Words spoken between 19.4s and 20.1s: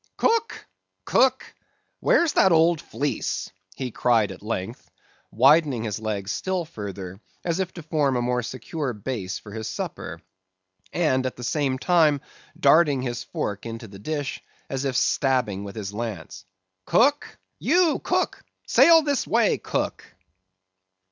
cook!"